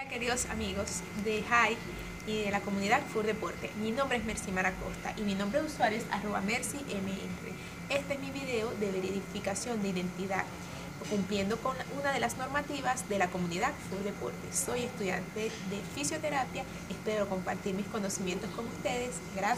Hola 0.00 0.08
queridos 0.08 0.46
amigos 0.46 1.00
de 1.24 1.42
HAI 1.50 1.76
y 2.28 2.44
de 2.44 2.50
la 2.52 2.60
comunidad 2.60 3.02
Fur 3.12 3.26
Deporte. 3.26 3.68
Mi 3.82 3.90
nombre 3.90 4.18
es 4.18 4.24
Mercy 4.24 4.52
Maracosta 4.52 5.12
y 5.16 5.22
mi 5.22 5.34
nombre 5.34 5.60
de 5.60 5.66
usuario 5.66 5.98
es 5.98 6.04
arroba 6.12 6.40
MercyMR. 6.40 7.48
Este 7.88 8.14
es 8.14 8.20
mi 8.20 8.30
video 8.30 8.70
de 8.78 8.92
verificación 8.92 9.82
de 9.82 9.88
identidad 9.88 10.44
cumpliendo 11.10 11.56
con 11.56 11.74
una 11.98 12.12
de 12.12 12.20
las 12.20 12.36
normativas 12.36 13.08
de 13.08 13.18
la 13.18 13.28
comunidad 13.28 13.72
Fur 13.90 13.98
Deporte. 14.04 14.52
Soy 14.52 14.84
estudiante 14.84 15.50
de 15.68 15.80
fisioterapia, 15.96 16.62
espero 16.88 17.28
compartir 17.28 17.74
mis 17.74 17.86
conocimientos 17.86 18.50
con 18.50 18.68
ustedes. 18.68 19.16
Gracias. 19.34 19.56